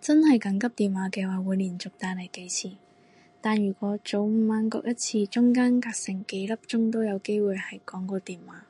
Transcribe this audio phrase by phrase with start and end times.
[0.00, 2.72] 真係緊急電話嘅話會連續打嚟幾次，
[3.40, 8.66] 但如果早午晚各一次中間隔成幾粒鐘都有機會係廣告電話